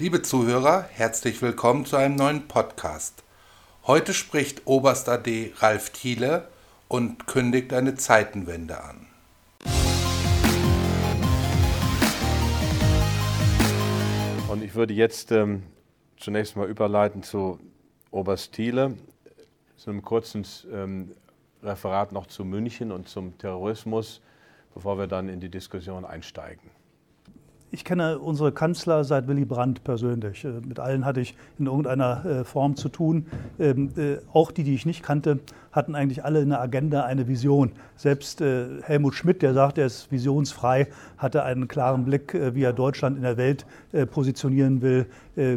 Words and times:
Liebe 0.00 0.22
Zuhörer, 0.22 0.86
herzlich 0.94 1.42
willkommen 1.42 1.84
zu 1.84 1.94
einem 1.96 2.16
neuen 2.16 2.48
Podcast. 2.48 3.22
Heute 3.86 4.14
spricht 4.14 4.66
Oberst 4.66 5.10
AD 5.10 5.52
Ralf 5.58 5.90
Thiele 5.90 6.48
und 6.88 7.26
kündigt 7.26 7.74
eine 7.74 7.96
Zeitenwende 7.96 8.82
an. 8.82 9.06
Und 14.48 14.62
ich 14.62 14.74
würde 14.74 14.94
jetzt 14.94 15.32
ähm, 15.32 15.64
zunächst 16.16 16.56
mal 16.56 16.66
überleiten 16.66 17.22
zu 17.22 17.60
Oberst 18.10 18.54
Thiele, 18.54 18.96
zu 19.76 19.90
einem 19.90 20.00
kurzen 20.00 20.46
ähm, 20.72 21.14
Referat 21.62 22.12
noch 22.12 22.26
zu 22.26 22.46
München 22.46 22.90
und 22.90 23.06
zum 23.06 23.36
Terrorismus, 23.36 24.22
bevor 24.72 24.96
wir 24.96 25.08
dann 25.08 25.28
in 25.28 25.40
die 25.40 25.50
Diskussion 25.50 26.06
einsteigen. 26.06 26.79
Ich 27.72 27.84
kenne 27.84 28.18
unsere 28.18 28.50
Kanzler 28.50 29.04
seit 29.04 29.28
Willy 29.28 29.44
Brandt 29.44 29.84
persönlich. 29.84 30.44
Äh, 30.44 30.60
mit 30.66 30.80
allen 30.80 31.04
hatte 31.04 31.20
ich 31.20 31.36
in 31.58 31.66
irgendeiner 31.66 32.24
äh, 32.24 32.44
Form 32.44 32.74
zu 32.74 32.88
tun. 32.88 33.26
Ähm, 33.60 33.90
äh, 33.96 34.18
auch 34.32 34.50
die, 34.50 34.64
die 34.64 34.74
ich 34.74 34.86
nicht 34.86 35.04
kannte, 35.04 35.38
hatten 35.72 35.94
eigentlich 35.94 36.24
alle 36.24 36.40
eine 36.40 36.58
Agenda, 36.58 37.04
eine 37.04 37.28
Vision. 37.28 37.72
Selbst 37.96 38.40
Helmut 38.40 39.14
Schmidt, 39.14 39.42
der 39.42 39.54
sagt, 39.54 39.78
er 39.78 39.86
ist 39.86 40.10
visionsfrei, 40.10 40.88
hatte 41.18 41.44
einen 41.44 41.68
klaren 41.68 42.04
Blick, 42.04 42.34
wie 42.54 42.62
er 42.62 42.72
Deutschland 42.72 43.16
in 43.16 43.22
der 43.22 43.36
Welt 43.36 43.66
positionieren 44.10 44.82
will. 44.82 45.06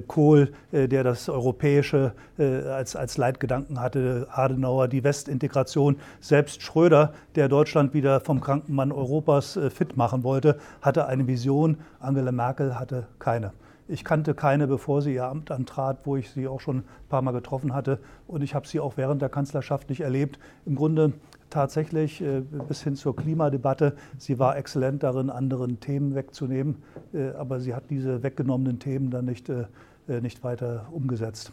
Kohl, 0.08 0.54
der 0.72 1.04
das 1.04 1.30
Europäische 1.30 2.14
als, 2.38 2.96
als 2.96 3.18
Leitgedanken 3.18 3.82
hatte, 3.82 4.28
Adenauer, 4.32 4.88
die 4.88 5.04
Westintegration. 5.04 5.98
Selbst 6.22 6.62
Schröder, 6.62 7.14
der 7.36 7.50
Deutschland 7.50 7.94
wieder 7.94 8.20
vom 8.20 8.40
Krankenmann 8.40 8.92
Europas 8.92 9.60
fit 9.74 9.98
machen 9.98 10.24
wollte, 10.24 10.60
hatte 10.82 11.08
eine 11.08 11.28
Vision 11.28 11.78
Angela 12.00 12.32
Merkel 12.32 12.80
hatte 12.80 13.08
keine. 13.20 13.52
Ich 13.94 14.04
kannte 14.04 14.34
keine, 14.34 14.66
bevor 14.66 15.04
sie 15.04 15.14
ihr 15.14 15.26
Amt 15.26 15.52
antrat, 15.52 16.00
wo 16.06 16.18
ich 16.18 16.32
sie 16.32 16.48
auch 16.48 16.60
schon 16.60 16.78
ein 16.78 16.84
paar 17.10 17.22
Mal 17.22 17.32
getroffen 17.32 17.76
hatte. 17.76 18.00
Und 18.28 18.42
ich 18.42 18.56
habe 18.56 18.68
sie 18.68 18.80
auch 18.80 18.98
während 18.98 19.22
der 19.22 19.30
Kanzlerschaft 19.30 19.90
nicht 19.90 20.02
erlebt. 20.02 20.40
Im 20.66 20.74
Grunde 20.74 21.14
tatsächlich 21.52 22.20
äh, 22.20 22.42
bis 22.68 22.82
hin 22.82 22.96
zur 22.96 23.16
Klimadebatte. 23.16 23.96
Sie 24.18 24.40
war 24.40 24.58
exzellent 24.58 25.04
darin, 25.04 25.30
anderen 25.30 25.80
Themen 25.80 26.16
wegzunehmen, 26.16 26.82
äh, 27.14 27.34
aber 27.34 27.60
sie 27.60 27.76
hat 27.76 27.92
diese 27.92 28.24
weggenommenen 28.24 28.80
Themen 28.80 29.12
dann 29.12 29.26
nicht, 29.26 29.48
äh, 29.50 29.68
nicht 30.08 30.44
weiter 30.44 30.88
umgesetzt. 30.92 31.52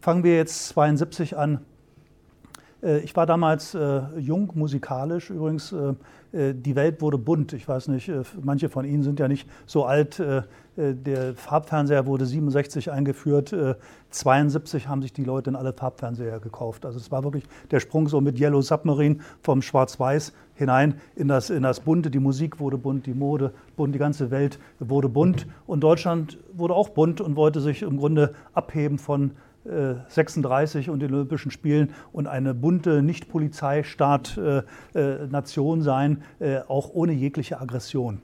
Fangen 0.00 0.22
wir 0.22 0.36
jetzt 0.36 0.68
72 0.68 1.36
an. 1.36 1.58
Ich 2.82 3.14
war 3.14 3.26
damals 3.26 3.76
jung, 4.16 4.52
musikalisch 4.54 5.30
übrigens 5.30 5.74
äh, 6.32 6.54
die 6.54 6.76
Welt 6.76 7.00
wurde 7.00 7.18
bunt. 7.18 7.52
Ich 7.52 7.66
weiß 7.66 7.88
nicht, 7.88 8.08
äh, 8.08 8.22
manche 8.42 8.68
von 8.68 8.84
Ihnen 8.84 9.02
sind 9.02 9.18
ja 9.18 9.28
nicht 9.28 9.48
so 9.66 9.84
alt. 9.84 10.20
Äh, 10.20 10.42
der 10.76 11.34
Farbfernseher 11.34 12.06
wurde 12.06 12.24
67 12.24 12.90
eingeführt. 12.90 13.54
72 14.10 14.88
haben 14.88 15.02
sich 15.02 15.12
die 15.12 15.24
Leute 15.24 15.50
in 15.50 15.56
alle 15.56 15.74
Farbfernseher 15.74 16.40
gekauft. 16.40 16.86
Also 16.86 16.96
es 16.96 17.10
war 17.10 17.22
wirklich 17.22 17.44
der 17.70 17.80
Sprung 17.80 18.08
so 18.08 18.22
mit 18.22 18.40
Yellow 18.40 18.62
Submarine 18.62 19.18
vom 19.42 19.60
Schwarz-Weiß 19.60 20.32
hinein 20.54 20.94
in 21.16 21.28
das, 21.28 21.50
in 21.50 21.64
das 21.64 21.80
Bunte. 21.80 22.10
Die 22.10 22.20
Musik 22.20 22.60
wurde 22.60 22.78
bunt, 22.78 23.04
die 23.04 23.12
Mode 23.12 23.52
bunt, 23.76 23.94
die 23.94 23.98
ganze 23.98 24.30
Welt 24.30 24.58
wurde 24.78 25.10
bunt. 25.10 25.46
Und 25.66 25.80
Deutschland 25.80 26.38
wurde 26.54 26.72
auch 26.72 26.88
bunt 26.88 27.20
und 27.20 27.36
wollte 27.36 27.60
sich 27.60 27.82
im 27.82 27.98
Grunde 27.98 28.32
abheben 28.54 28.98
von 28.98 29.32
36 29.64 30.88
und 30.88 31.00
den 31.00 31.12
Olympischen 31.12 31.50
Spielen 31.50 31.92
und 32.12 32.26
eine 32.26 32.54
bunte 32.54 33.02
Nicht-Polizeistaat-Nation 33.02 35.82
sein, 35.82 36.22
äh, 36.38 36.60
auch 36.66 36.88
ohne 36.94 37.12
jegliche 37.12 37.60
Aggression. 37.60 38.22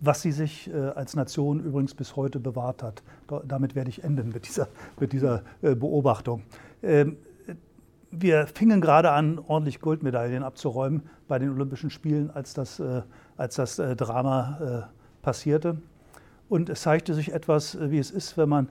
Was 0.00 0.22
sie 0.22 0.32
sich 0.32 0.72
äh, 0.72 0.76
als 0.76 1.14
Nation 1.14 1.60
übrigens 1.60 1.92
bis 1.94 2.16
heute 2.16 2.40
bewahrt 2.40 2.82
hat. 2.82 3.02
Damit 3.46 3.74
werde 3.74 3.90
ich 3.90 4.02
enden 4.02 4.30
mit 4.30 4.48
dieser, 4.48 4.68
mit 4.98 5.12
dieser 5.12 5.42
äh, 5.60 5.74
Beobachtung. 5.74 6.44
Ähm, 6.82 7.18
wir 8.10 8.46
fingen 8.46 8.80
gerade 8.80 9.10
an, 9.10 9.38
ordentlich 9.38 9.80
Goldmedaillen 9.80 10.42
abzuräumen 10.42 11.02
bei 11.28 11.38
den 11.38 11.50
Olympischen 11.50 11.90
Spielen, 11.90 12.30
als 12.30 12.54
das, 12.54 12.82
als 13.36 13.54
das 13.54 13.76
Drama 13.76 14.88
passierte. 15.22 15.80
Und 16.48 16.70
es 16.70 16.82
zeigte 16.82 17.14
sich 17.14 17.32
etwas, 17.32 17.78
wie 17.80 17.98
es 17.98 18.10
ist, 18.10 18.36
wenn 18.36 18.48
man 18.48 18.68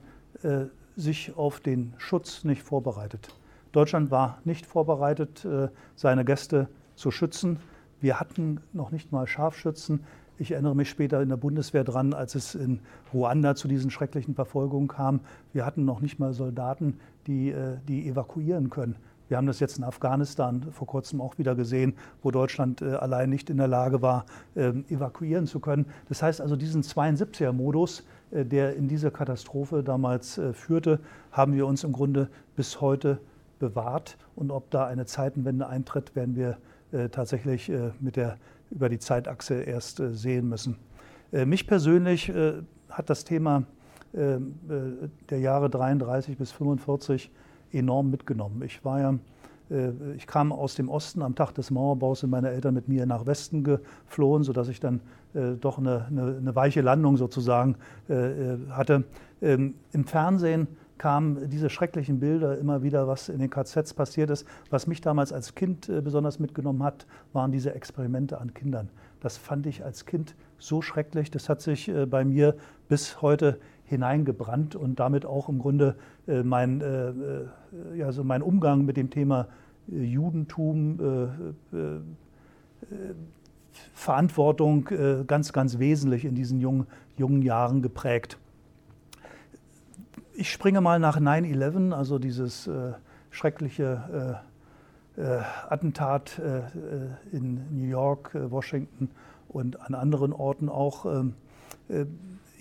sich 0.99 1.35
auf 1.37 1.59
den 1.59 1.93
Schutz 1.97 2.43
nicht 2.43 2.61
vorbereitet. 2.63 3.29
Deutschland 3.71 4.11
war 4.11 4.39
nicht 4.45 4.65
vorbereitet, 4.65 5.45
äh, 5.45 5.69
seine 5.95 6.25
Gäste 6.25 6.67
zu 6.95 7.11
schützen. 7.11 7.59
Wir 8.01 8.19
hatten 8.19 8.61
noch 8.73 8.91
nicht 8.91 9.11
mal 9.11 9.27
Scharfschützen. 9.27 10.03
Ich 10.37 10.51
erinnere 10.51 10.75
mich 10.75 10.89
später 10.89 11.21
in 11.21 11.29
der 11.29 11.37
Bundeswehr 11.37 11.83
dran, 11.83 12.13
als 12.13 12.35
es 12.35 12.55
in 12.55 12.79
Ruanda 13.13 13.55
zu 13.55 13.67
diesen 13.67 13.91
schrecklichen 13.91 14.35
Verfolgungen 14.35 14.87
kam. 14.87 15.19
Wir 15.53 15.65
hatten 15.65 15.85
noch 15.85 16.01
nicht 16.01 16.17
mal 16.19 16.33
Soldaten, 16.33 16.99
die, 17.27 17.51
äh, 17.51 17.77
die 17.87 18.07
evakuieren 18.07 18.69
können. 18.69 18.95
Wir 19.29 19.37
haben 19.37 19.47
das 19.47 19.59
jetzt 19.59 19.77
in 19.77 19.83
Afghanistan 19.83 20.65
vor 20.71 20.87
kurzem 20.87 21.21
auch 21.21 21.37
wieder 21.37 21.55
gesehen, 21.55 21.93
wo 22.23 22.31
Deutschland 22.31 22.81
äh, 22.81 22.95
allein 22.95 23.29
nicht 23.29 23.49
in 23.51 23.57
der 23.57 23.67
Lage 23.67 24.01
war, 24.01 24.25
ähm, 24.55 24.85
evakuieren 24.89 25.45
zu 25.45 25.59
können. 25.59 25.85
Das 26.09 26.23
heißt 26.23 26.41
also, 26.41 26.55
diesen 26.55 26.81
72er-Modus, 26.81 28.03
äh, 28.31 28.43
der 28.43 28.75
in 28.75 28.87
diese 28.87 29.11
Katastrophe 29.11 29.83
damals 29.83 30.39
äh, 30.39 30.51
führte, 30.53 30.99
haben 31.31 31.53
wir 31.53 31.67
uns 31.67 31.83
im 31.83 31.91
Grunde 31.91 32.27
bis 32.55 32.81
heute 32.81 33.19
bewahrt. 33.59 34.17
Und 34.35 34.49
ob 34.49 34.71
da 34.71 34.87
eine 34.87 35.05
Zeitenwende 35.05 35.67
eintritt, 35.67 36.15
werden 36.15 36.35
wir 36.35 36.57
tatsächlich 37.11 37.71
mit 37.99 38.15
der, 38.15 38.37
über 38.71 38.89
die 38.89 38.97
Zeitachse 38.97 39.61
erst 39.61 40.01
sehen 40.13 40.49
müssen. 40.49 40.75
Mich 41.31 41.67
persönlich 41.67 42.33
hat 42.89 43.11
das 43.11 43.25
Thema 43.25 43.65
der 44.11 45.39
Jahre 45.39 45.69
33 45.69 46.35
bis 46.35 46.51
45 46.51 47.29
enorm 47.71 48.09
mitgenommen. 48.09 48.61
Ich 48.63 48.83
war 48.83 48.99
ja 48.99 49.15
ich 50.17 50.25
kam 50.25 50.51
aus 50.51 50.73
dem 50.73 50.89
Osten 50.89 51.21
am 51.21 51.35
Tag 51.35 51.53
des 51.53 51.69
Mauerbaus, 51.69 52.21
sind 52.21 52.31
meine 52.31 52.49
Eltern 52.49 52.73
mit 52.73 52.87
mir 52.87 53.05
nach 53.05 53.27
Westen 53.27 53.63
geflohen, 53.63 54.43
sodass 54.43 54.67
ich 54.67 54.79
dann 54.79 54.99
äh, 55.35 55.51
doch 55.59 55.77
eine, 55.77 56.05
eine, 56.07 56.37
eine, 56.37 56.55
weiche 56.55 56.81
Landung 56.81 57.17
sozusagen 57.17 57.75
äh, 58.09 58.13
äh, 58.53 58.57
hatte. 58.71 59.03
Ähm, 59.43 59.75
Im 59.91 60.05
Fernsehen 60.05 60.67
kamen 60.97 61.49
diese 61.49 61.69
schrecklichen 61.69 62.19
Bilder 62.19 62.57
immer 62.57 62.81
wieder, 62.81 63.07
was 63.07 63.29
in 63.29 63.37
den 63.37 63.51
KZs 63.51 63.93
passiert 63.93 64.31
ist. 64.31 64.45
Was 64.71 64.87
mich 64.87 65.01
damals 65.01 65.31
als 65.31 65.55
Kind 65.55 65.89
besonders 66.03 66.39
mitgenommen 66.39 66.83
hat, 66.83 67.05
waren 67.31 67.53
diese 67.53 67.73
Experimente 67.73 68.41
an 68.41 68.53
Kindern. 68.53 68.89
Das 69.21 69.37
fand 69.37 69.65
ich 69.65 69.85
als 69.85 70.05
Kind 70.05 70.35
so 70.57 70.81
schrecklich. 70.81 71.31
Das 71.31 71.47
hat 71.47 71.61
sich 71.61 71.89
bei 72.09 72.25
mir 72.25 72.55
bis 72.89 73.21
heute 73.21 73.59
hineingebrannt 73.89 74.75
und 74.75 74.99
damit 74.99 75.25
auch 75.25 75.49
im 75.49 75.59
Grunde 75.59 75.95
mein, 76.27 76.81
ja, 77.95 78.11
so 78.11 78.23
mein 78.23 78.41
Umgang 78.41 78.85
mit 78.85 78.97
dem 78.97 79.09
Thema 79.09 79.47
Judentum, 79.87 81.55
Verantwortung 83.93 84.87
äh, 84.89 85.23
ganz, 85.25 85.53
ganz 85.53 85.79
wesentlich 85.79 86.25
in 86.25 86.35
diesen 86.35 86.59
jungen, 86.59 86.87
jungen 87.17 87.41
Jahren 87.41 87.81
geprägt. 87.81 88.37
Ich 90.33 90.51
springe 90.51 90.81
mal 90.81 90.99
nach 90.99 91.19
9-11, 91.19 91.91
also 91.91 92.17
dieses 92.17 92.67
äh, 92.67 92.93
schreckliche 93.29 94.41
äh, 95.17 95.21
äh 95.21 95.41
Attentat 95.69 96.39
äh, 96.39 96.61
in 97.35 97.77
New 97.77 97.87
York, 97.87 98.35
äh, 98.35 98.49
Washington 98.49 99.09
und 99.49 99.81
an 99.81 99.95
anderen 99.95 100.31
Orten 100.31 100.69
auch. 100.69 101.05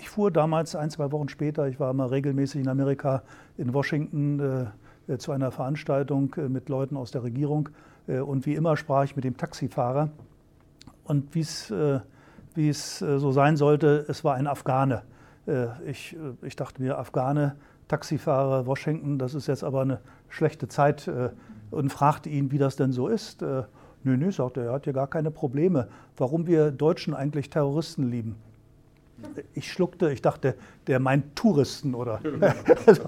Ich 0.09 0.15
fuhr 0.15 0.31
damals 0.31 0.75
ein, 0.75 0.89
zwei 0.89 1.13
Wochen 1.13 1.29
später, 1.29 1.69
ich 1.69 1.79
war 1.79 1.93
mal 1.93 2.07
regelmäßig 2.07 2.63
in 2.63 2.69
Amerika, 2.69 3.23
in 3.59 3.75
Washington 3.75 4.71
zu 5.19 5.33
einer 5.33 5.51
Veranstaltung 5.51 6.35
mit 6.49 6.71
Leuten 6.71 6.97
aus 6.97 7.11
der 7.11 7.25
Regierung. 7.25 7.69
Und 8.07 8.47
wie 8.47 8.55
immer 8.55 8.79
sprach 8.79 9.05
ich 9.05 9.17
mit 9.17 9.27
dem 9.27 9.37
Taxifahrer 9.37 10.09
und 11.05 11.35
wie 11.35 11.41
es 11.41 11.71
äh, 11.71 12.01
es 12.57 13.03
äh, 13.03 13.19
so 13.19 13.33
sein 13.33 13.59
sollte, 13.59 14.07
es 14.09 14.25
war 14.25 14.37
ein 14.37 14.47
Afghane. 14.47 15.03
Äh, 15.47 15.67
ich, 15.85 16.17
ich 16.41 16.57
dachte 16.57 16.81
mir, 16.81 16.97
Afghane, 16.97 17.57
Taxifahrer, 17.89 18.65
Washington, 18.65 19.19
das 19.19 19.35
ist 19.35 19.47
jetzt 19.47 19.63
aber 19.63 19.83
eine 19.83 20.01
schlechte 20.31 20.69
Zeit 20.69 21.11
und 21.71 21.93
fragte 21.93 22.31
ihn, 22.31 22.51
wie 22.51 22.59
das 22.59 22.77
denn 22.77 22.93
so 22.93 23.09
ist. 23.09 23.43
Nö, 23.43 23.67
nö, 24.05 24.33
sagte 24.33 24.61
er, 24.61 24.69
er 24.69 24.73
hat 24.73 24.87
ja 24.87 24.93
gar 24.93 25.07
keine 25.07 25.31
Probleme. 25.31 25.89
Warum 26.17 26.47
wir 26.47 26.71
Deutschen 26.71 27.13
eigentlich 27.13 27.51
Terroristen 27.51 28.11
lieben. 28.11 28.37
Ich 29.55 29.73
schluckte, 29.73 30.13
ich 30.13 30.23
dachte, 30.23 30.55
der 30.87 31.01
meint 31.01 31.37
Touristen 31.37 31.95
oder. 31.95 32.21
Also, 32.87 33.03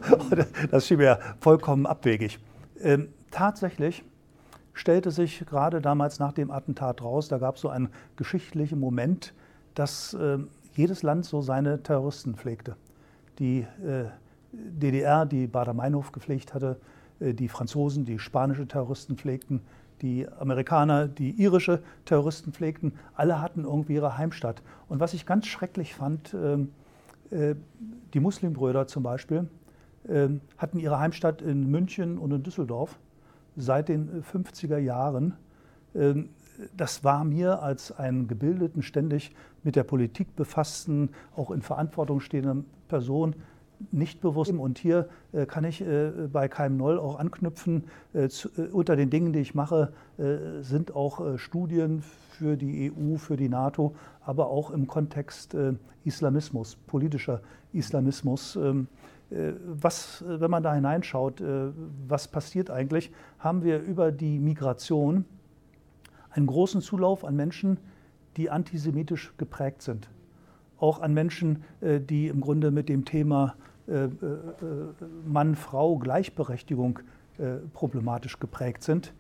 das 0.70 0.86
schien 0.86 0.98
mir 0.98 1.18
vollkommen 1.40 1.86
abwegig. 1.86 2.38
Ähm, 2.80 3.08
tatsächlich 3.30 4.04
stellte 4.72 5.10
sich 5.10 5.44
gerade 5.46 5.80
damals 5.80 6.18
nach 6.18 6.32
dem 6.32 6.50
Attentat 6.50 7.02
raus, 7.02 7.28
da 7.28 7.38
gab 7.38 7.56
es 7.56 7.60
so 7.60 7.68
einen 7.68 7.88
geschichtlichen 8.16 8.80
Moment, 8.80 9.34
dass 9.74 10.14
äh, 10.14 10.38
jedes 10.74 11.02
Land 11.02 11.24
so 11.24 11.42
seine 11.42 11.82
Terroristen 11.82 12.34
pflegte. 12.34 12.76
Die 13.38 13.60
äh, 13.60 14.06
DDR, 14.52 15.26
die 15.26 15.46
Bader-Meinhof 15.46 16.12
gepflegt 16.12 16.54
hatte, 16.54 16.80
äh, 17.20 17.34
die 17.34 17.48
Franzosen, 17.48 18.04
die 18.04 18.18
spanische 18.18 18.66
Terroristen 18.66 19.16
pflegten, 19.16 19.60
die 20.02 20.26
Amerikaner, 20.28 21.08
die 21.08 21.30
irische 21.30 21.82
Terroristen 22.04 22.52
pflegten, 22.52 22.92
alle 23.14 23.40
hatten 23.40 23.64
irgendwie 23.64 23.94
ihre 23.94 24.18
Heimstatt. 24.18 24.62
Und 24.88 25.00
was 25.00 25.14
ich 25.14 25.26
ganz 25.26 25.46
schrecklich 25.46 25.94
fand, 25.94 26.34
ähm, 26.34 26.72
äh, 27.30 27.54
Die 28.12 28.20
Muslimbrüder 28.20 28.86
zum 28.86 29.02
Beispiel 29.04 29.48
ähm, 30.08 30.40
hatten 30.58 30.78
ihre 30.78 30.98
Heimstatt 30.98 31.42
in 31.42 31.70
München 31.70 32.18
und 32.18 32.32
in 32.32 32.42
Düsseldorf 32.42 32.98
seit 33.56 33.88
den 33.88 34.22
50er 34.24 34.78
Jahren. 34.78 35.34
Ähm, 35.94 36.30
das 36.76 37.04
war 37.04 37.24
mir 37.24 37.62
als 37.62 37.92
einen 37.92 38.28
gebildeten, 38.28 38.82
ständig 38.82 39.32
mit 39.62 39.76
der 39.76 39.84
Politik 39.84 40.34
befassten, 40.36 41.10
auch 41.36 41.50
in 41.50 41.62
Verantwortung 41.62 42.20
stehenden 42.20 42.66
Person 42.88 43.34
nicht 43.90 44.20
bewusst. 44.20 44.52
Und 44.52 44.78
hier 44.78 45.08
äh, 45.32 45.46
kann 45.46 45.64
ich 45.64 45.80
äh, 45.80 46.10
bei 46.32 46.48
Keim 46.48 46.76
Noll 46.76 46.98
auch 46.98 47.18
anknüpfen. 47.18 47.84
Äh, 48.12 48.28
unter 48.72 48.96
den 48.96 49.10
Dingen, 49.10 49.32
die 49.32 49.40
ich 49.40 49.54
mache, 49.54 49.92
sind 50.60 50.94
auch 50.94 51.38
Studien 51.38 52.02
für 52.02 52.58
die 52.58 52.92
EU, 52.92 53.16
für 53.16 53.38
die 53.38 53.48
NATO, 53.48 53.94
aber 54.20 54.48
auch 54.48 54.70
im 54.70 54.86
Kontext 54.86 55.56
Islamismus, 56.04 56.76
politischer 56.86 57.40
Islamismus. 57.72 58.56
Ähm, 58.56 58.88
was, 59.64 60.22
wenn 60.26 60.50
man 60.50 60.62
da 60.62 60.74
hineinschaut, 60.74 61.42
was 62.06 62.28
passiert 62.28 62.68
eigentlich, 62.68 63.12
haben 63.38 63.62
wir 63.62 63.80
über 63.80 64.12
die 64.12 64.38
Migration 64.38 65.24
einen 66.30 66.46
großen 66.46 66.80
Zulauf 66.80 67.24
an 67.24 67.36
Menschen, 67.36 67.78
die 68.36 68.50
antisemitisch 68.50 69.32
geprägt 69.36 69.82
sind. 69.82 70.08
Auch 70.78 71.00
an 71.00 71.12
Menschen, 71.12 71.64
äh, 71.80 72.00
die 72.00 72.28
im 72.28 72.40
Grunde 72.40 72.70
mit 72.70 72.88
dem 72.88 73.04
Thema 73.04 73.54
äh, 73.90 74.04
äh, 74.04 74.08
Mann-Frau 75.26 75.98
Gleichberechtigung 75.98 77.00
problematisch 77.72 78.38
geprägt 78.38 78.82
sind. 78.82 79.14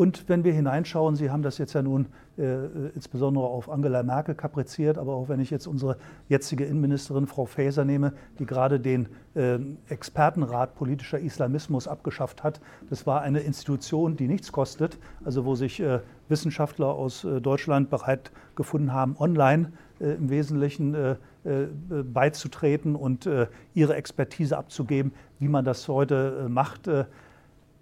Und 0.00 0.28
wenn 0.28 0.44
wir 0.44 0.52
hineinschauen, 0.52 1.14
Sie 1.14 1.30
haben 1.30 1.42
das 1.42 1.58
jetzt 1.58 1.74
ja 1.74 1.82
nun 1.82 2.06
äh, 2.38 2.88
insbesondere 2.94 3.44
auf 3.44 3.68
Angela 3.68 4.02
Merkel 4.02 4.34
kapriziert, 4.34 4.96
aber 4.96 5.14
auch 5.14 5.28
wenn 5.28 5.40
ich 5.40 5.50
jetzt 5.50 5.66
unsere 5.66 5.98
jetzige 6.28 6.64
Innenministerin 6.64 7.26
Frau 7.26 7.44
Faeser 7.44 7.84
nehme, 7.84 8.14
die 8.38 8.46
gerade 8.46 8.80
den 8.80 9.08
äh, 9.34 9.58
Expertenrat 9.88 10.74
politischer 10.74 11.18
Islamismus 11.18 11.86
abgeschafft 11.86 12.42
hat, 12.42 12.62
das 12.88 13.06
war 13.06 13.20
eine 13.20 13.40
Institution, 13.40 14.16
die 14.16 14.26
nichts 14.26 14.52
kostet, 14.52 14.98
also 15.22 15.44
wo 15.44 15.54
sich 15.54 15.80
äh, 15.80 16.00
Wissenschaftler 16.30 16.86
aus 16.86 17.24
äh, 17.24 17.40
Deutschland 17.40 17.90
bereit 17.90 18.32
gefunden 18.54 18.94
haben, 18.94 19.16
online 19.18 19.72
äh, 20.00 20.12
im 20.14 20.30
Wesentlichen 20.30 20.94
äh, 20.94 21.16
beizutreten 21.42 22.96
und 22.96 23.28
ihre 23.72 23.94
Expertise 23.94 24.58
abzugeben, 24.58 25.12
wie 25.38 25.48
man 25.48 25.64
das 25.64 25.88
heute 25.88 26.46
macht 26.48 26.88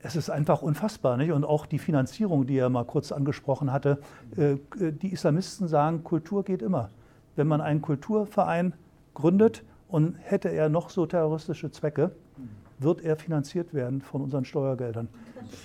es 0.01 0.17
ist 0.17 0.31
einfach 0.31 0.63
unfassbar. 0.63 1.17
Nicht? 1.17 1.33
Und 1.33 1.45
auch 1.45 1.67
die 1.67 1.79
Finanzierung, 1.79 2.47
die 2.47 2.57
er 2.57 2.69
mal 2.69 2.85
kurz 2.85 3.13
angesprochen 3.13 3.73
hatte. 3.73 3.99
Äh, 4.37 4.57
die 4.79 5.13
Islamisten 5.13 5.69
sagen, 5.69 6.05
Kultur 6.05 6.45
geht 6.45 6.63
immer. 6.63 6.91
Wenn 7.37 7.47
man 7.47 7.61
einen 7.61 7.83
Kulturverein 7.83 8.75
gründet 9.15 9.65
und 9.89 10.17
hätte 10.19 10.49
er 10.49 10.69
noch 10.69 10.91
so 10.91 11.07
terroristische 11.07 11.71
Zwecke, 11.71 12.13
wird 12.79 13.01
er 13.03 13.17
finanziert 13.17 13.75
werden 13.75 14.01
von 14.01 14.23
unseren 14.23 14.45
Steuergeldern. 14.45 15.09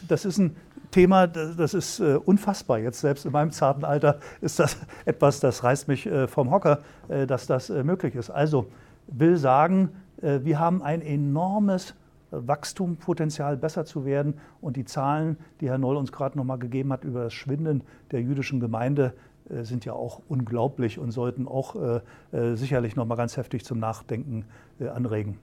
Das 0.07 0.25
ist 0.25 0.39
ein 0.39 0.56
Thema, 0.94 1.28
das 1.28 1.74
ist 1.74 2.00
äh, 2.00 2.16
unfassbar. 2.16 2.80
Jetzt 2.80 3.01
selbst 3.01 3.25
in 3.25 3.31
meinem 3.31 3.51
zarten 3.51 3.84
Alter 3.84 4.19
ist 4.42 4.60
das 4.60 4.78
etwas, 5.06 5.40
das 5.40 5.63
reißt 5.63 5.88
mich 5.88 6.06
äh, 6.06 6.28
vom 6.28 6.51
Hocker, 6.51 6.80
dass 7.28 7.48
das 7.48 7.69
möglich 7.69 8.16
ist. 8.16 8.30
Also 8.30 8.68
will 9.07 9.36
sagen, 9.36 9.90
wir 10.22 10.57
haben 10.57 10.81
ein 10.81 11.01
enormes 11.01 11.95
Wachstumpotenzial 12.31 13.57
besser 13.57 13.86
zu 13.86 14.06
werden. 14.06 14.36
Und 14.62 14.78
die 14.78 14.86
Zahlen, 14.86 15.38
die 15.62 15.69
Herr 15.69 15.78
Noll 15.78 15.98
uns 15.98 16.12
gerade 16.12 16.38
noch 16.38 16.45
mal 16.45 16.57
gegeben 16.57 16.92
hat 16.92 17.04
über 17.04 17.25
das 17.25 17.34
Schwinden 17.34 17.84
der 18.12 18.22
jüdischen 18.22 18.60
Gemeinde, 18.60 19.13
äh, 19.50 19.63
sind 19.63 19.86
ja 19.86 19.94
auch 19.94 20.22
unglaublich 20.28 21.00
und 21.00 21.12
sollten 21.12 21.48
auch 21.48 21.75
äh, 21.75 22.00
äh, 22.31 22.56
sicherlich 22.56 22.96
noch 22.96 23.06
mal 23.06 23.16
ganz 23.16 23.38
heftig 23.38 23.66
zum 23.66 23.80
Nachdenken 23.80 24.46
anregen. 24.94 25.38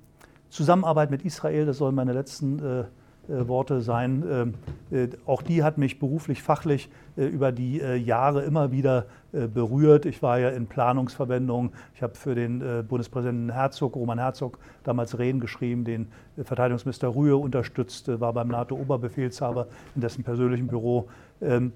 Zusammenarbeit 0.49 1.11
mit 1.11 1.23
Israel, 1.23 1.67
das 1.67 1.79
sollen 1.79 1.95
meine 1.95 2.13
letzten 2.13 2.87
äh, 3.29 3.49
Worte 3.49 3.81
sein. 3.81 4.25
Ähm, 4.31 4.55
äh, 4.91 5.09
auch 5.27 5.43
die 5.43 5.63
hat 5.63 5.79
mich 5.79 5.99
beruflich, 5.99 6.43
fachlich 6.43 6.89
äh, 7.17 7.27
über 7.27 7.53
die 7.53 7.79
Jahre 7.79 8.43
immer 8.43 8.73
wieder 8.73 9.07
berührt. 9.33 10.07
Ich 10.07 10.23
war 10.25 10.41
ja 10.41 10.49
in 10.49 10.67
Planungsverwendungen. 10.67 11.71
Ich 11.95 12.03
habe 12.03 12.17
für 12.17 12.35
den 12.35 12.85
Bundespräsidenten 12.89 13.53
Herzog, 13.53 13.95
Roman 13.95 14.19
Herzog, 14.19 14.59
damals 14.83 15.21
Reden 15.21 15.39
geschrieben, 15.39 15.85
den 15.85 16.09
Verteidigungsminister 16.43 17.15
Rühe 17.15 17.37
unterstützt, 17.37 18.09
war 18.21 18.33
beim 18.33 18.49
NATO-Oberbefehlshaber 18.49 19.69
in 19.95 20.01
dessen 20.01 20.25
persönlichen 20.25 20.67
Büro. 20.67 21.09
Ähm, 21.41 21.73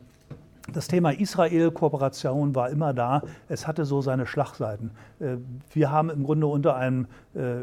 das 0.72 0.88
Thema 0.88 1.10
Israel-Kooperation 1.10 2.56
war 2.56 2.70
immer 2.70 2.92
da. 2.92 3.22
Es 3.48 3.68
hatte 3.68 3.84
so 3.84 4.00
seine 4.00 4.26
Schlagseiten. 4.26 4.90
Wir 5.72 5.92
haben 5.92 6.10
im 6.10 6.24
Grunde 6.24 6.48
unter 6.48 6.74
einem 6.74 7.06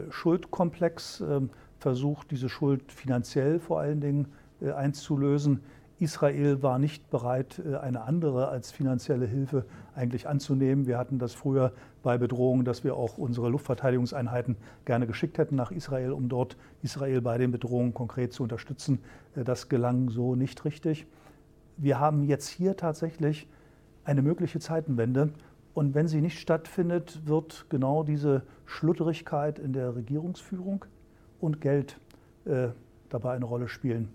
Schuldkomplex 0.10 1.22
ähm, 1.22 1.50
versucht, 1.82 2.32
diese 2.32 2.48
Schuld 2.48 2.92
finanziell 2.92 3.60
vor 3.60 3.80
allen 3.80 4.00
Dingen 4.00 4.28
äh, 4.62 4.72
einzulösen. 4.72 5.62
Israel 6.00 6.64
war 6.64 6.80
nicht 6.80 7.10
bereit, 7.10 7.62
äh, 7.66 7.76
eine 7.76 8.02
andere 8.02 8.48
als 8.48 8.72
finanzielle 8.72 9.26
Hilfe 9.26 9.66
eigentlich 9.96 10.28
anzunehmen. 10.28 10.88
Wir 10.88 10.98
hatten 10.98 11.20
das 11.20 11.34
früher 11.34 11.74
bei 12.04 12.18
Bedrohungen, 12.18 12.66
dass 12.66 12.84
wir 12.84 12.96
auch 12.96 13.18
unsere 13.18 13.50
Luftverteidigungseinheiten 13.50 14.58
gerne 14.86 15.08
geschickt 15.08 15.38
hätten 15.38 15.56
nach 15.56 15.72
Israel, 15.72 16.12
um 16.12 16.30
dort 16.30 16.56
Israel 16.82 17.22
bei 17.22 17.38
den 17.38 17.52
Bedrohungen 17.52 17.94
konkret 17.94 18.34
zu 18.34 18.44
unterstützen. 18.44 19.00
Äh, 19.36 19.44
das 19.44 19.70
gelang 19.70 20.10
so 20.10 20.36
nicht 20.36 20.64
richtig. 20.66 21.08
Wir 21.78 22.00
haben 22.00 22.24
jetzt 22.24 22.48
hier 22.48 22.78
tatsächlich 22.78 23.48
eine 24.04 24.22
mögliche 24.22 24.60
Zeitenwende. 24.60 25.32
Und 25.74 25.96
wenn 25.96 26.08
sie 26.08 26.22
nicht 26.22 26.40
stattfindet, 26.40 27.22
wird 27.26 27.66
genau 27.70 28.04
diese 28.04 28.44
Schludrigkeit 28.66 29.58
in 29.58 29.74
der 29.74 29.96
Regierungsführung 29.96 30.86
und 31.42 31.62
Geld 31.62 32.00
äh, 32.46 32.70
dabei 33.10 33.34
eine 33.34 33.46
Rolle 33.46 33.68
spielen. 33.68 34.10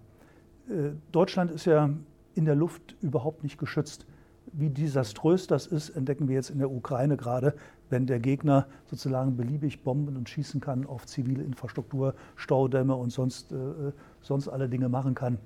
Äh, 0.69 0.90
Deutschland 1.12 1.50
ist 1.50 1.67
ja 1.67 1.90
in 2.34 2.44
der 2.44 2.55
Luft 2.55 2.96
überhaupt 3.00 3.43
nicht 3.43 3.58
geschützt. 3.58 4.06
Wie 4.52 4.70
desaströs 4.70 5.46
das 5.46 5.67
ist, 5.67 5.90
entdecken 5.90 6.28
wir 6.28 6.37
jetzt 6.37 6.50
in 6.50 6.58
der 6.58 6.70
Ukraine 6.70 7.17
gerade, 7.17 7.55
wenn 7.90 8.06
der 8.06 8.20
Gegner 8.20 8.67
sozusagen 8.87 9.37
beliebig 9.37 9.82
bomben 9.82 10.17
und 10.17 10.28
schießen 10.28 10.61
kann 10.61 10.87
auf 10.87 11.06
zivile 11.06 11.43
Infrastruktur, 11.43 12.14
Staudämme 12.37 12.94
und 12.94 13.11
sonst, 13.11 13.52
äh, 13.52 13.56
sonst 14.23 14.49
alle 14.49 14.69
Dinge 14.69 14.88
machen 14.88 15.14
kann. 15.14 15.38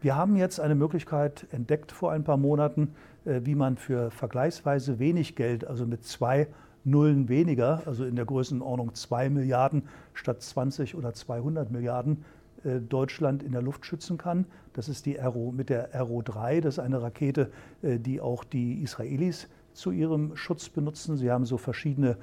Wir 0.00 0.14
haben 0.14 0.36
jetzt 0.36 0.60
eine 0.60 0.76
Möglichkeit 0.76 1.46
entdeckt 1.50 1.90
vor 1.90 2.12
ein 2.12 2.24
paar 2.24 2.36
Monaten, 2.36 2.94
äh, 3.24 3.40
wie 3.44 3.54
man 3.54 3.76
für 3.76 4.10
vergleichsweise 4.10 4.98
wenig 4.98 5.34
Geld, 5.34 5.66
also 5.66 5.86
mit 5.86 6.04
zwei 6.04 6.46
Nullen 6.90 7.28
weniger, 7.28 7.82
also 7.86 8.04
in 8.04 8.16
der 8.16 8.24
Größenordnung 8.24 8.94
2 8.94 9.30
Milliarden 9.30 9.82
statt 10.14 10.42
20 10.42 10.94
oder 10.94 11.14
200 11.14 11.70
Milliarden, 11.70 12.24
äh, 12.64 12.80
Deutschland 12.80 13.42
in 13.42 13.52
der 13.52 13.62
Luft 13.62 13.86
schützen 13.86 14.18
kann. 14.18 14.46
Das 14.72 14.88
ist 14.88 15.06
die 15.06 15.18
Aero, 15.18 15.52
mit 15.52 15.68
der 15.68 15.94
Aero 15.94 16.22
3, 16.22 16.60
das 16.60 16.74
ist 16.74 16.78
eine 16.78 17.02
Rakete, 17.02 17.50
äh, 17.82 17.98
die 17.98 18.20
auch 18.20 18.44
die 18.44 18.82
Israelis 18.82 19.48
zu 19.72 19.90
ihrem 19.90 20.36
Schutz 20.36 20.68
benutzen. 20.68 21.16
Sie 21.16 21.30
haben 21.30 21.46
so 21.46 21.56
verschiedene 21.56 22.16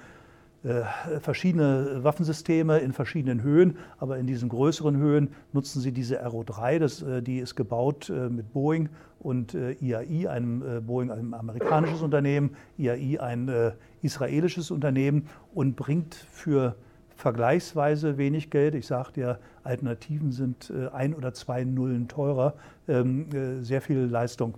verschiedene 1.22 2.04
Waffensysteme 2.04 2.80
in 2.80 2.92
verschiedenen 2.92 3.44
Höhen, 3.44 3.78
aber 4.00 4.18
in 4.18 4.26
diesen 4.26 4.50
größeren 4.50 4.98
Höhen 4.98 5.30
nutzen 5.54 5.80
sie 5.80 5.92
diese 5.92 6.22
Aero 6.22 6.44
3, 6.44 6.80
das, 6.80 7.02
äh, 7.04 7.22
die 7.22 7.38
ist 7.38 7.56
gebaut 7.56 8.10
äh, 8.10 8.30
mit 8.30 8.52
Boeing 8.52 8.90
und 9.20 9.56
IAI, 9.56 10.30
einem 10.30 10.86
Boeing, 10.86 11.10
ein 11.10 11.34
amerikanisches 11.34 12.04
Unternehmen, 12.04 12.52
IAI 12.78 13.20
ein 13.20 13.72
israelisches 14.04 14.70
Unternehmen 14.70 15.28
und 15.56 15.76
bringt 15.76 16.14
für 16.14 16.76
vergleichsweise 17.16 18.20
wenig 18.20 18.52
Geld. 18.52 18.76
Ich 18.76 18.86
sagte 18.86 19.22
ja, 19.22 19.38
Alternativen 19.64 20.32
sind 20.32 20.72
ein 20.94 21.16
oder 21.16 21.34
zwei 21.34 21.64
Nullen 21.64 22.08
teurer, 22.08 22.54
ähm, 22.88 23.64
sehr 23.64 23.82
viel 23.82 23.98
Leistung. 23.98 24.54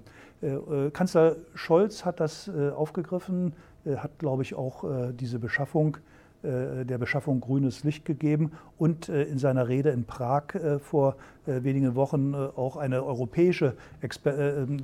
Kanzler 0.91 1.37
Scholz 1.55 2.03
hat 2.03 2.19
das 2.19 2.49
aufgegriffen 2.49 3.53
äh, 3.53 3.55
hat, 3.95 4.19
glaube 4.19 4.43
ich, 4.43 4.55
auch 4.55 4.83
äh, 4.83 5.13
diese 5.13 5.39
Beschaffung 5.39 5.97
äh, 5.97 6.16
der 6.47 6.97
Beschaffung 6.97 7.41
grünes 7.41 7.83
Licht 7.83 8.05
gegeben 8.05 8.51
und 8.77 9.09
in 9.09 9.37
seiner 9.37 9.67
Rede 9.67 9.89
in 9.89 10.05
Prag 10.05 10.43
vor 10.79 11.17
wenigen 11.45 11.95
Wochen 11.95 12.35
auch 12.35 12.77
eine 12.77 13.03
europäische 13.03 13.75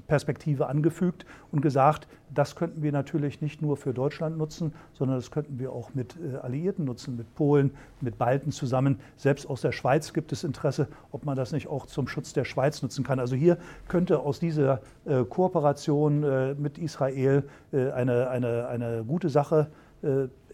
Perspektive 0.07 0.67
angefügt 0.67 1.25
und 1.51 1.61
gesagt, 1.61 2.07
das 2.33 2.55
könnten 2.55 2.81
wir 2.81 2.91
natürlich 2.91 3.41
nicht 3.41 3.61
nur 3.61 3.77
für 3.77 3.93
Deutschland 3.93 4.37
nutzen, 4.37 4.73
sondern 4.93 5.17
das 5.17 5.29
könnten 5.29 5.59
wir 5.59 5.71
auch 5.71 5.93
mit 5.93 6.15
Alliierten 6.41 6.85
nutzen, 6.85 7.15
mit 7.15 7.33
Polen, 7.35 7.71
mit 8.01 8.17
Balten 8.17 8.51
zusammen. 8.51 8.99
Selbst 9.17 9.47
aus 9.49 9.61
der 9.61 9.71
Schweiz 9.71 10.13
gibt 10.13 10.31
es 10.31 10.43
Interesse, 10.43 10.87
ob 11.11 11.25
man 11.25 11.35
das 11.37 11.51
nicht 11.51 11.67
auch 11.67 11.85
zum 11.85 12.07
Schutz 12.07 12.33
der 12.33 12.45
Schweiz 12.45 12.81
nutzen 12.81 13.03
kann. 13.03 13.19
Also 13.19 13.35
hier 13.35 13.57
könnte 13.87 14.19
aus 14.19 14.39
dieser 14.39 14.81
Kooperation 15.29 16.61
mit 16.61 16.77
Israel 16.77 17.43
eine, 17.71 18.29
eine, 18.29 18.67
eine 18.67 19.03
gute 19.05 19.29
Sache 19.29 19.67
äh, 19.69 19.92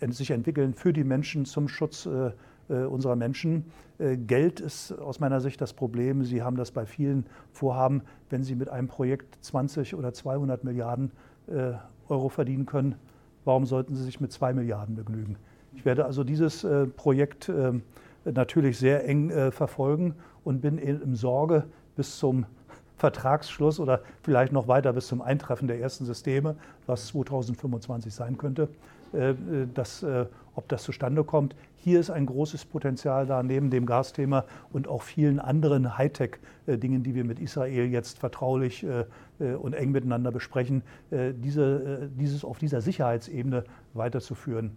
sich 0.10 0.32
entwickeln 0.32 0.74
für 0.74 0.94
die 0.94 1.04
Menschen 1.04 1.46
zum 1.46 1.68
Schutz 1.68 2.06
äh, 2.06 2.32
äh, 2.70 2.86
unserer 2.86 3.16
Menschen. 3.16 3.66
Geld 4.28 4.62
ist 4.62 4.94
aus 4.94 5.20
meiner 5.20 5.42
Sicht 5.42 5.60
das 5.60 5.74
Problem. 5.74 6.24
Sie 6.24 6.42
haben 6.42 6.56
das 6.56 6.72
bei 6.72 6.86
vielen 6.86 7.26
Vorhaben, 7.52 8.02
wenn 8.30 8.44
Sie 8.44 8.56
mit 8.56 8.70
einem 8.70 8.88
Projekt 8.88 9.38
20 9.42 9.94
oder 9.94 10.14
200 10.14 10.64
Milliarden 10.64 11.12
Euro 12.08 12.30
verdienen 12.30 12.66
können, 12.66 12.96
warum 13.46 13.66
sollten 13.66 13.96
Sie 13.96 14.04
sich 14.04 14.20
mit 14.20 14.32
2 14.32 14.54
Milliarden 14.54 14.96
begnügen? 14.96 15.38
Ich 15.74 15.86
werde 15.86 16.06
also 16.06 16.24
dieses 16.24 16.64
äh, 16.64 16.88
Projekt 16.88 17.50
äh, 17.50 17.74
natürlich 18.26 18.78
sehr 18.78 19.08
eng 19.08 19.30
äh, 19.30 19.52
verfolgen 19.52 20.16
und 20.44 20.62
bin 20.62 20.78
in 20.78 21.16
Sorge 21.16 21.66
bis 21.96 22.18
zum 22.18 22.46
Vertragsschluss 22.98 23.80
oder 23.80 24.02
vielleicht 24.24 24.52
noch 24.52 24.68
weiter 24.68 24.92
bis 24.94 25.08
zum 25.08 25.22
Eintreffen 25.22 25.68
der 25.68 25.80
ersten 25.80 26.06
Systeme, 26.06 26.56
was 26.86 27.08
2025 27.08 28.14
sein 28.14 28.38
könnte, 28.38 28.64
äh, 28.64 28.68
dass, 29.74 30.04
äh, 30.04 30.26
ob 30.56 30.68
das 30.70 30.84
zustande 30.84 31.24
kommt. 31.24 31.56
Hier 31.76 32.00
ist 32.00 32.10
ein 32.10 32.26
großes 32.26 32.66
Potenzial 32.66 33.26
da, 33.26 33.42
neben 33.44 33.70
dem 33.70 33.86
Gasthema 33.86 34.46
und 34.72 34.88
auch 34.88 35.02
vielen 35.02 35.40
anderen 35.40 35.98
Hightech-Dingen, 35.98 37.04
die 37.04 37.16
wir 37.16 37.24
mit 37.24 37.40
Israel 37.40 37.86
jetzt 37.86 38.20
vertraulich 38.20 38.86
äh, 38.86 39.06
und 39.56 39.74
eng 39.74 39.92
miteinander 39.92 40.32
besprechen, 40.32 40.84
diese, 41.12 42.10
dieses 42.14 42.44
auf 42.44 42.58
dieser 42.58 42.82
Sicherheitsebene 42.82 43.64
weiterzuführen. 43.94 44.72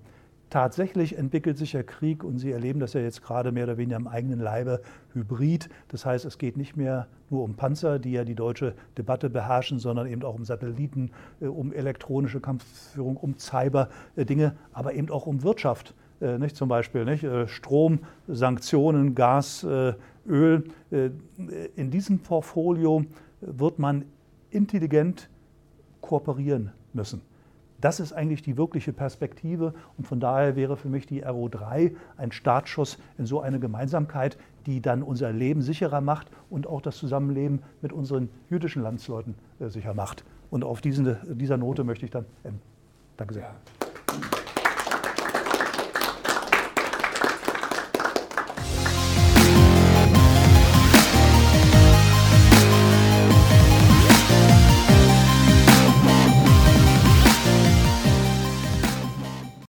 Tatsächlich 0.52 1.16
entwickelt 1.16 1.56
sich 1.56 1.72
der 1.72 1.82
Krieg, 1.82 2.22
und 2.22 2.38
Sie 2.38 2.52
erleben 2.52 2.78
das 2.78 2.92
ja 2.92 3.00
jetzt 3.00 3.22
gerade 3.22 3.52
mehr 3.52 3.64
oder 3.64 3.78
weniger 3.78 3.96
am 3.96 4.06
eigenen 4.06 4.38
Leibe, 4.38 4.82
hybrid. 5.14 5.70
Das 5.88 6.04
heißt, 6.04 6.26
es 6.26 6.36
geht 6.36 6.58
nicht 6.58 6.76
mehr 6.76 7.06
nur 7.30 7.42
um 7.42 7.54
Panzer, 7.54 7.98
die 7.98 8.12
ja 8.12 8.22
die 8.22 8.34
deutsche 8.34 8.74
Debatte 8.98 9.30
beherrschen, 9.30 9.78
sondern 9.78 10.06
eben 10.06 10.22
auch 10.24 10.34
um 10.34 10.44
Satelliten, 10.44 11.10
äh, 11.40 11.46
um 11.46 11.72
elektronische 11.72 12.38
Kampfführung, 12.40 13.16
um 13.16 13.38
Cyber-Dinge, 13.38 14.54
aber 14.74 14.92
eben 14.92 15.08
auch 15.08 15.26
um 15.26 15.42
Wirtschaft. 15.42 15.94
Äh, 16.20 16.36
nicht, 16.36 16.54
zum 16.54 16.68
Beispiel 16.68 17.06
nicht? 17.06 17.24
Äh, 17.24 17.48
Strom, 17.48 18.00
Sanktionen, 18.28 19.14
Gas, 19.14 19.64
Öl. 20.26 20.64
In 21.76 21.90
diesem 21.90 22.18
Portfolio 22.18 23.06
wird 23.40 23.78
man 23.78 24.04
intelligent 24.50 25.30
kooperieren 26.02 26.72
müssen. 26.92 27.22
Das 27.82 27.98
ist 27.98 28.12
eigentlich 28.12 28.42
die 28.42 28.56
wirkliche 28.56 28.92
Perspektive 28.92 29.74
und 29.98 30.06
von 30.06 30.20
daher 30.20 30.54
wäre 30.54 30.76
für 30.76 30.88
mich 30.88 31.04
die 31.04 31.26
RO3 31.26 31.96
ein 32.16 32.30
Startschuss 32.30 32.96
in 33.18 33.26
so 33.26 33.40
eine 33.40 33.58
Gemeinsamkeit, 33.58 34.38
die 34.66 34.80
dann 34.80 35.02
unser 35.02 35.32
Leben 35.32 35.62
sicherer 35.62 36.00
macht 36.00 36.30
und 36.48 36.68
auch 36.68 36.80
das 36.80 36.96
Zusammenleben 36.96 37.60
mit 37.80 37.92
unseren 37.92 38.30
jüdischen 38.48 38.82
Landsleuten 38.84 39.34
äh, 39.58 39.68
sicher 39.68 39.94
macht. 39.94 40.24
Und 40.48 40.62
auf 40.62 40.80
diesen, 40.80 41.16
dieser 41.36 41.56
Note 41.56 41.82
möchte 41.82 42.04
ich 42.04 42.12
dann 42.12 42.24
enden. 42.44 42.62
Danke 43.16 43.34
sehr. 43.34 43.42
Ja. 43.42 44.61